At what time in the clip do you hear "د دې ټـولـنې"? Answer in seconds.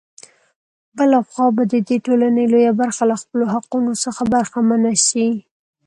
1.71-2.43